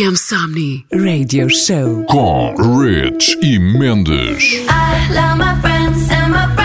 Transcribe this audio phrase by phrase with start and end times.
[0.00, 4.44] RFM Somni Radio Show com Rich e Mendes.
[4.44, 6.59] I love my friends and my friends.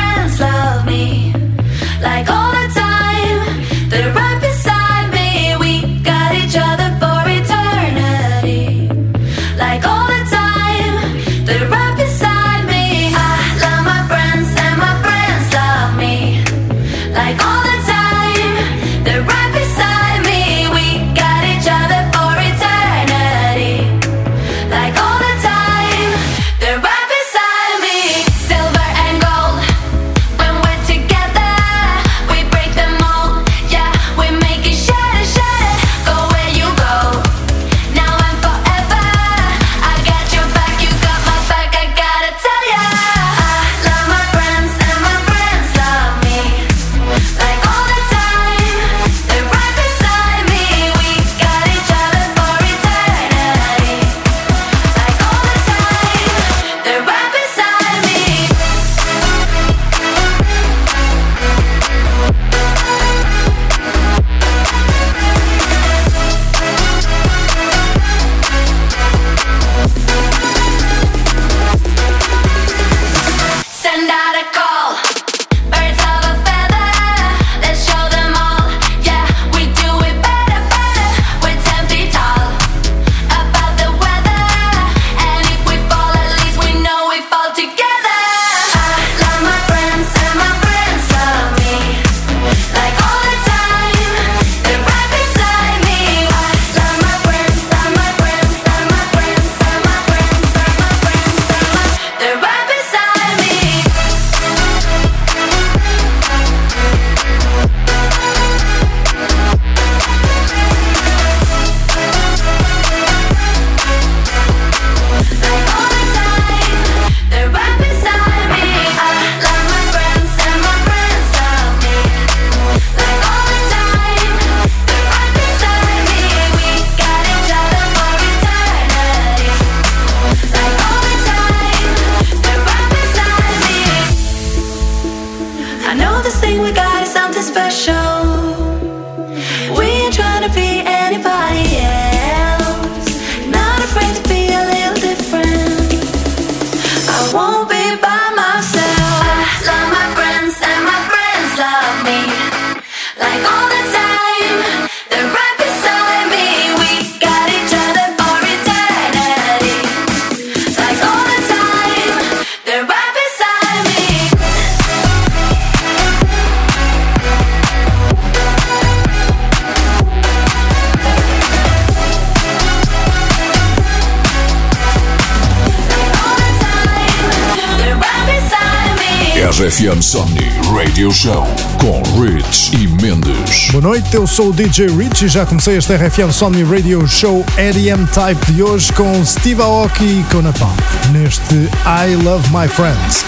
[182.87, 183.69] Mendes.
[183.71, 187.45] Boa noite, eu sou o DJ Rich e Já comecei este RFM Somni Radio Show
[187.57, 190.73] EDM Type de hoje com Steve Aoki e Conapal
[191.11, 193.25] neste I Love My Friends.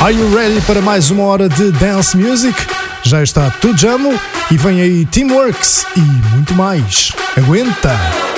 [0.00, 2.54] Are you ready para mais uma hora de dance music?
[3.02, 4.18] Já está tudo jamo
[4.50, 7.12] e vem aí Teamworks e muito mais.
[7.36, 8.37] Aguenta!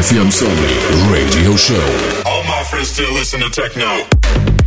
[0.00, 0.40] Mendes.
[0.40, 1.74] Sony Radio Show.
[2.24, 4.59] All my friends still listen to techno.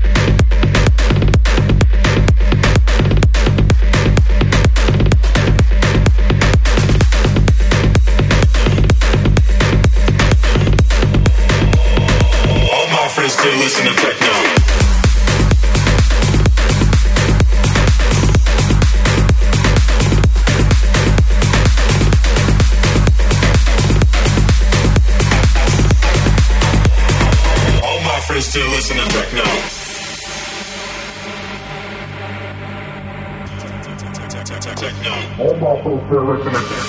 [36.14, 36.83] for listening.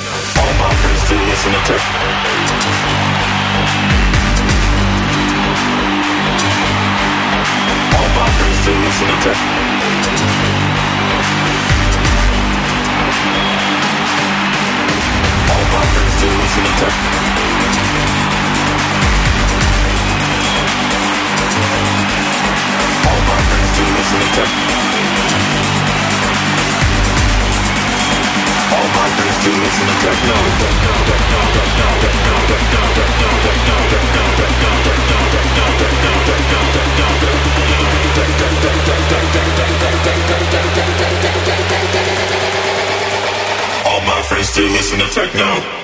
[45.14, 45.83] Techno.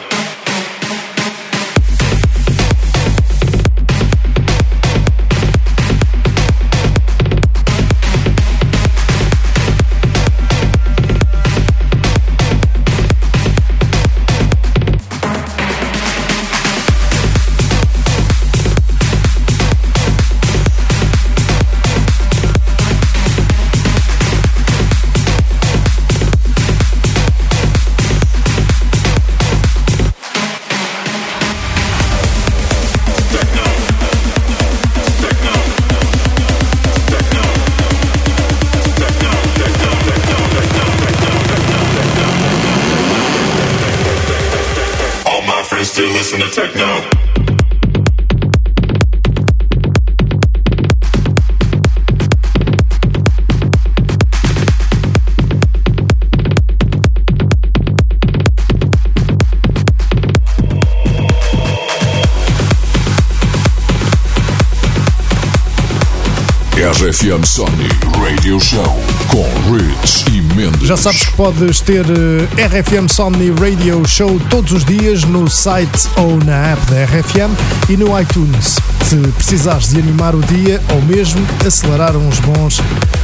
[67.11, 67.89] RFM Sony
[68.23, 69.43] Radio Show com
[69.75, 70.87] Rich e Mendes.
[70.87, 76.09] Já sabes que podes ter eh, RFM Somni Radio Show todos os dias no site
[76.17, 77.51] ou na app da RFM
[77.89, 78.77] e no iTunes.
[79.09, 82.79] Se precisares de animar o dia ou mesmo acelerar uns bons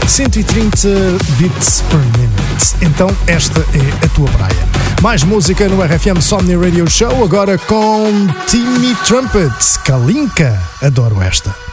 [0.09, 0.88] 130
[1.38, 4.69] bits per minute, então esta é a tua praia.
[5.00, 8.11] Mais música no RFM Somni Radio Show, agora com
[8.49, 10.61] Timmy Trumpet, Kalinka.
[10.83, 11.65] Adoro esta.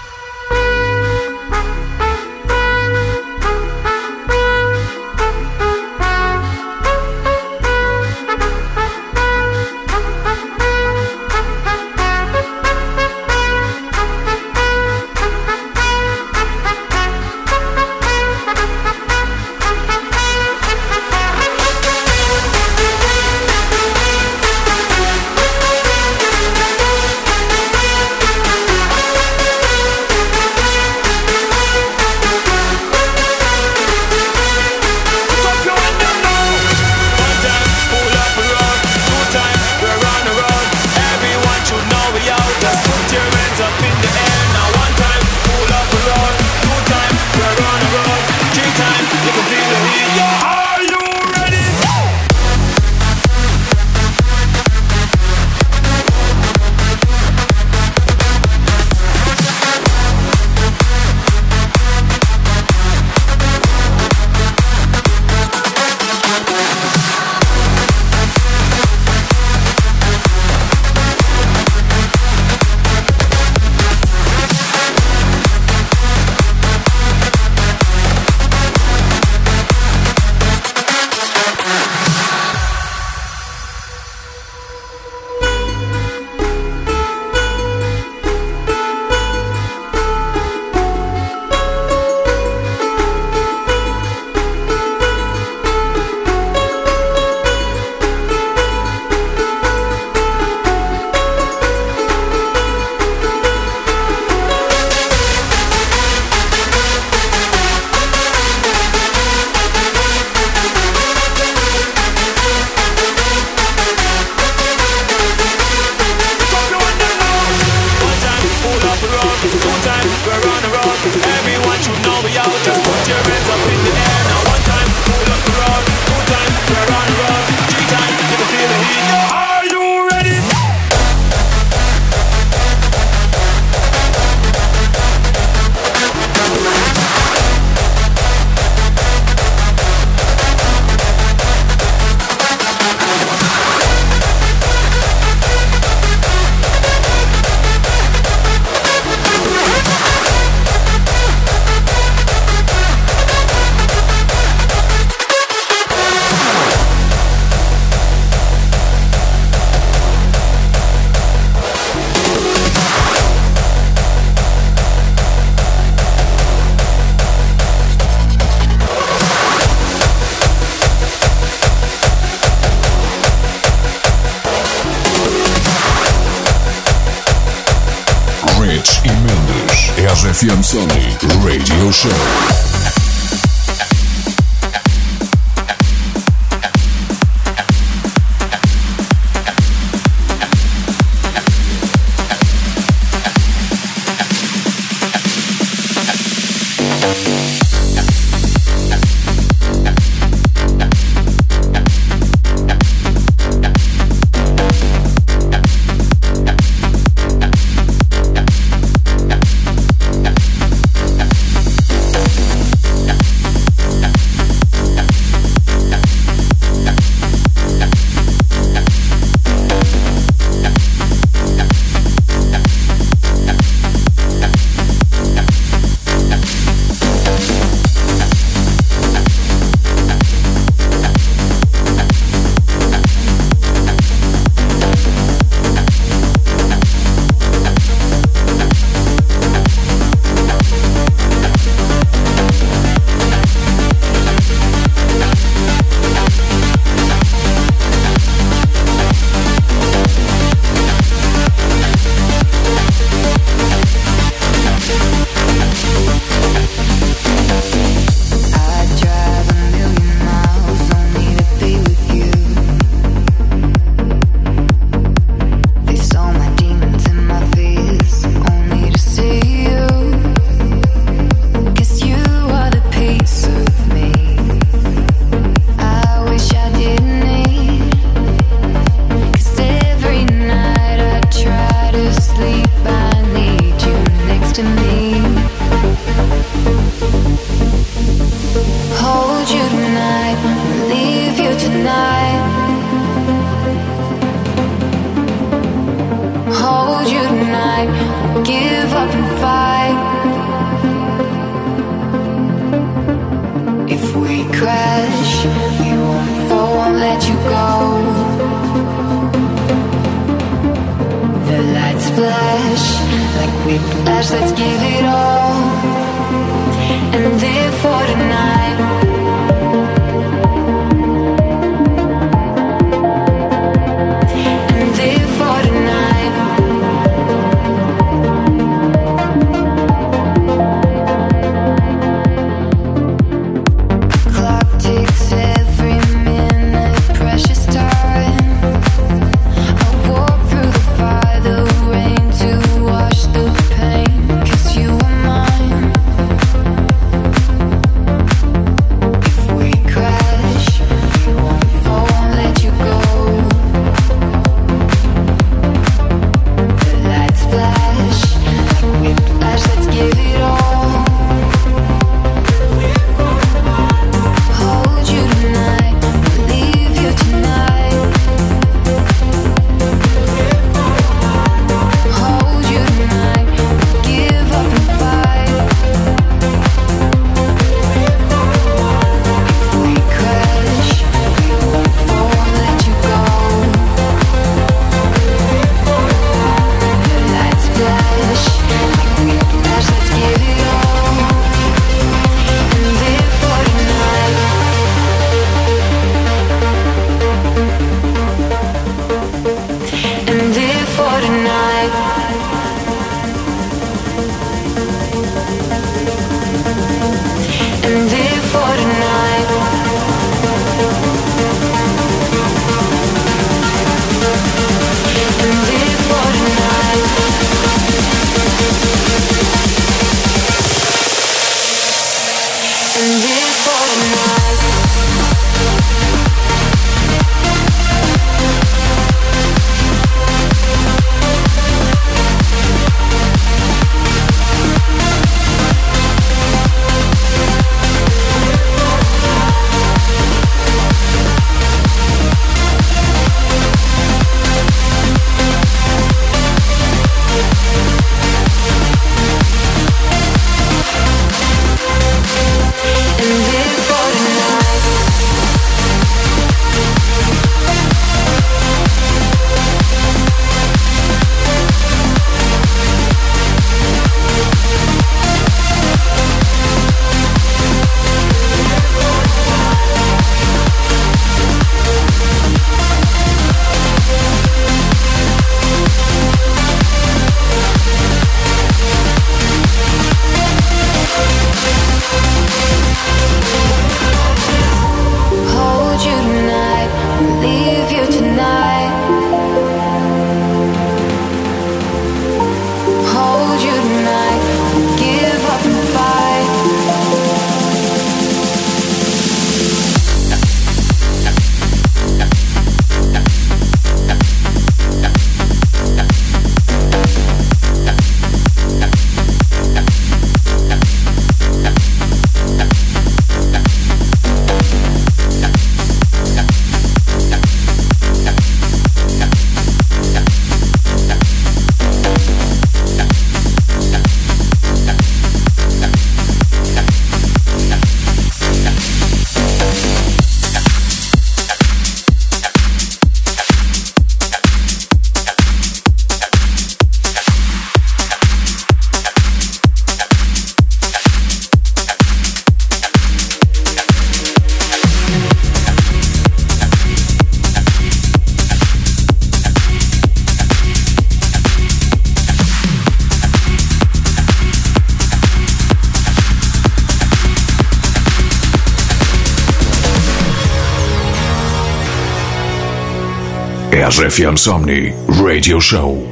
[564.03, 566.05] RFM Somni Radio Show.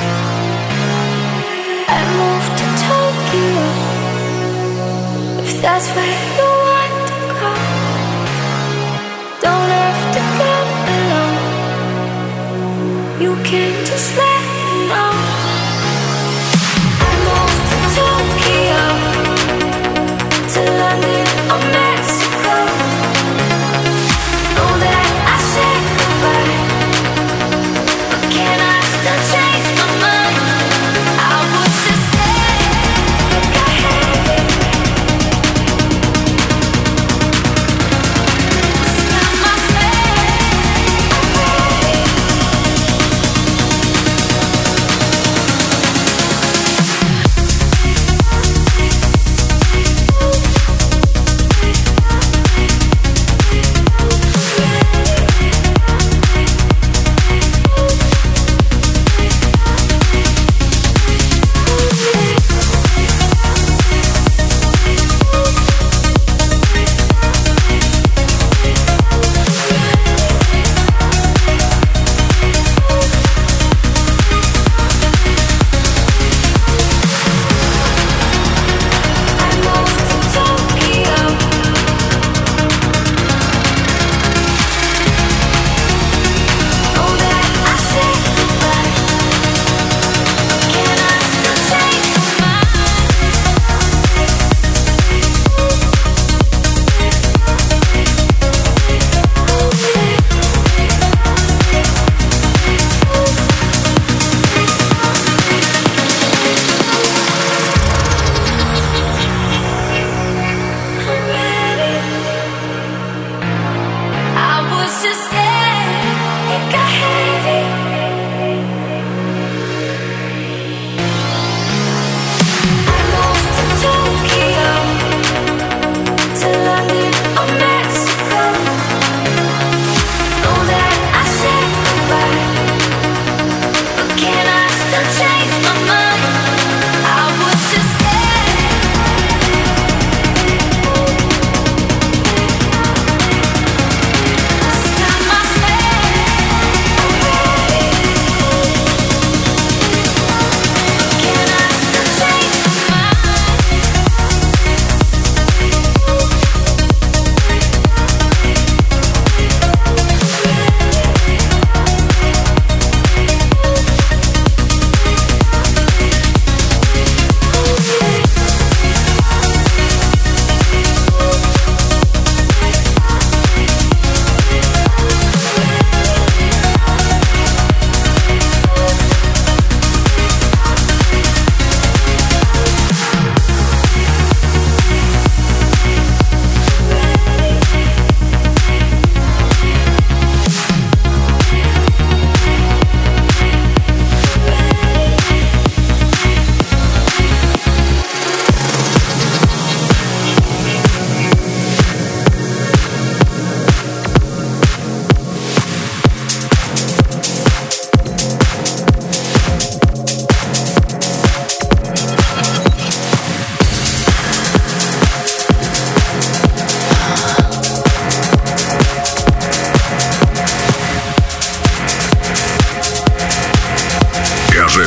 [1.89, 3.63] I moved to Tokyo,
[5.43, 6.70] if that's where you are.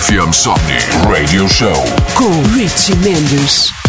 [0.06, 0.76] Fiam Somni
[1.08, 1.82] Radio Show
[2.14, 3.83] com Richie Mendes.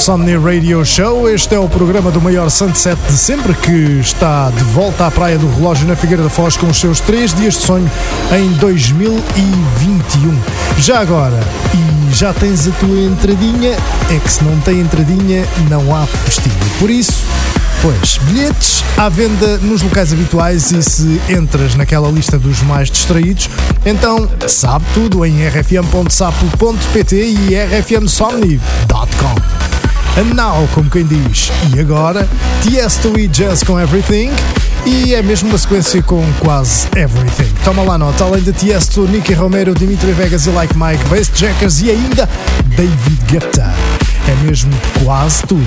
[0.00, 4.64] Somni Radio Show, este é o programa do maior sunset de sempre que está de
[4.64, 7.60] volta à Praia do Relógio na Figueira da Foz com os seus três dias de
[7.60, 7.90] sonho
[8.32, 10.38] em 2021.
[10.78, 11.38] Já agora,
[11.74, 13.76] e já tens a tua entradinha,
[14.10, 16.56] é que se não tem entradinha não há festinho.
[16.78, 17.22] Por isso,
[17.82, 23.48] Pois, bilhetes à venda nos locais habituais e se entras naquela lista dos mais distraídos,
[23.86, 29.59] então sabe tudo em rfm.sapo.pt e rfmsomni.com.
[30.20, 32.28] And now, como quem diz, e agora,
[32.62, 34.30] Tiesto e Jazz com Everything,
[34.84, 37.50] e é mesmo uma sequência com quase everything.
[37.64, 41.80] Toma lá nota, além de Tiesto, Nicky Romero, Dimitri Vegas e Like Mike, Bass Jackers
[41.80, 42.28] e ainda
[42.76, 43.72] David Guetta.
[44.28, 44.70] É mesmo
[45.02, 45.66] quase tudo.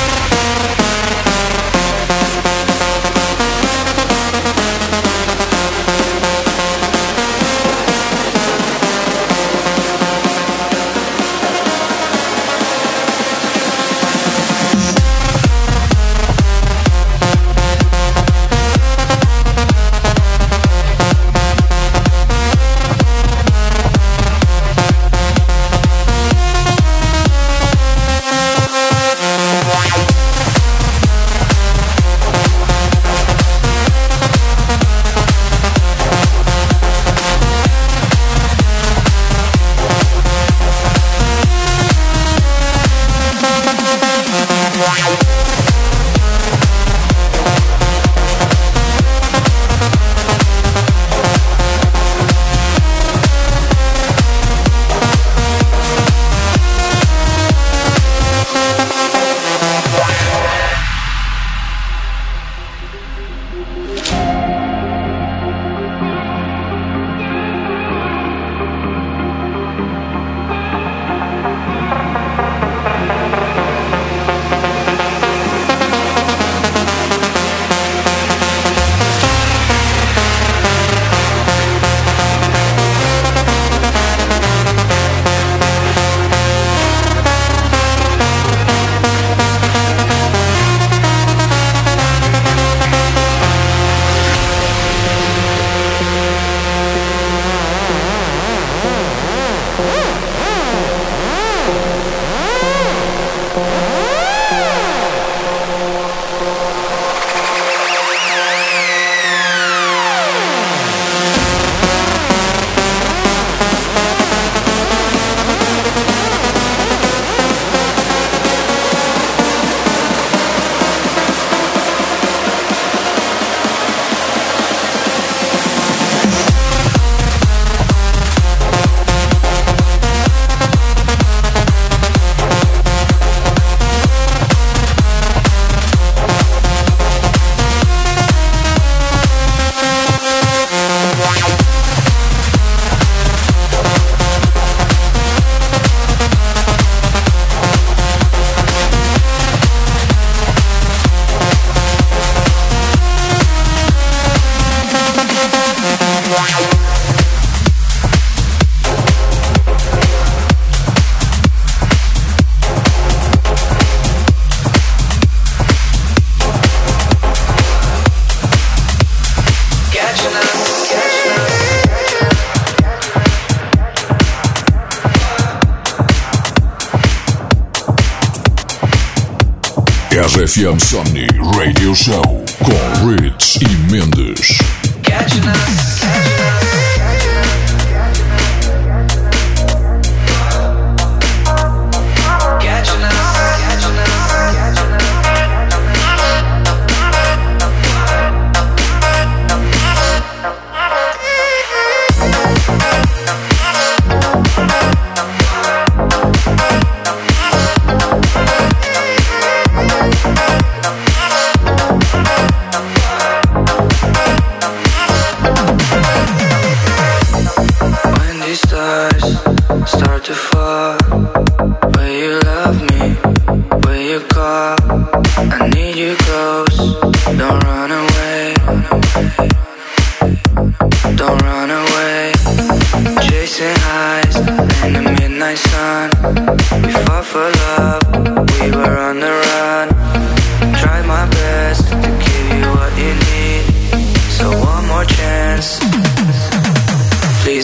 [180.71, 181.10] RFM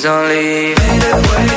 [0.07, 0.77] don't leave.
[0.77, 1.56] Fade away.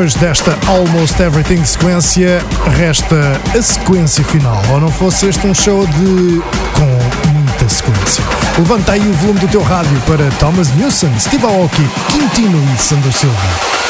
[0.00, 2.42] Depois desta Almost Everything sequência,
[2.74, 4.58] resta a sequência final.
[4.70, 6.40] Ou não fosse este um show de.
[6.72, 8.24] com muita sequência.
[8.56, 13.12] Levanta aí o volume do teu rádio para Thomas Newson, Steve Aoki, Quintino e Sandro
[13.12, 13.36] Silva.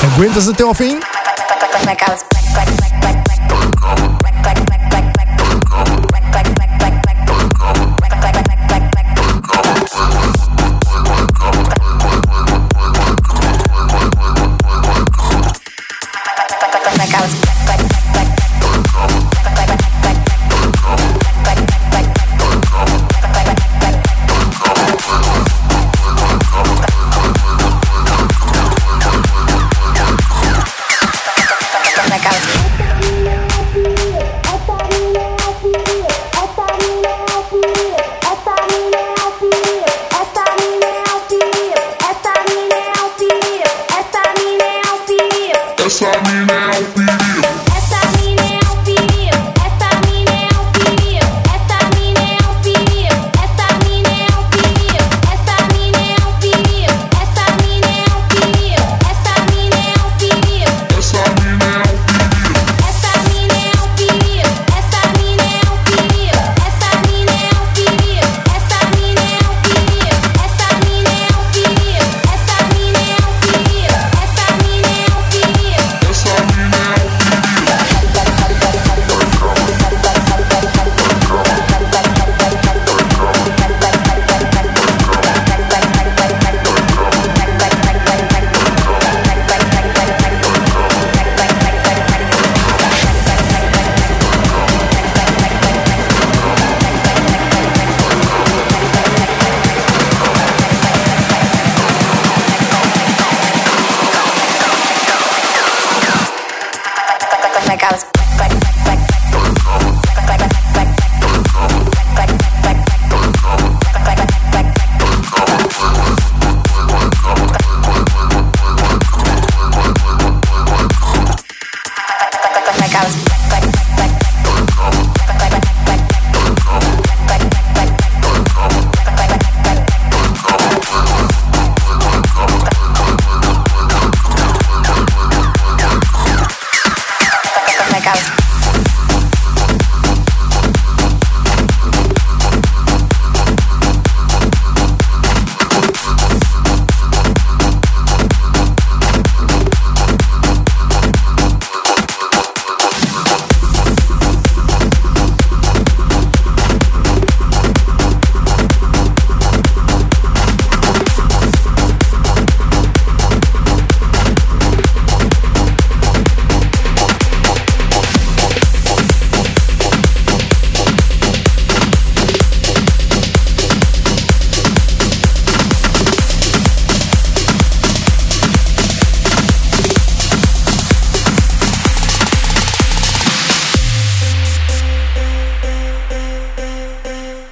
[0.02, 0.98] Aguentas até ao fim?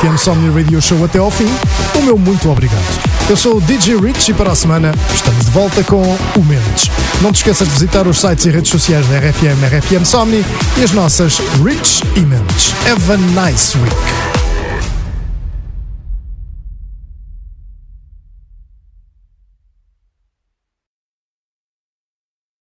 [0.00, 1.48] RFM Somni Radio Show até ao fim,
[1.94, 2.82] o meu muito obrigado.
[3.28, 6.90] Eu sou o DJ Rich e para a semana estamos de volta com o Mendes.
[7.20, 10.44] Não te esqueças de visitar os sites e redes sociais da RFM, RFM Somni
[10.78, 12.72] e as nossas Rich e Mendes.
[12.86, 14.29] Have a nice week.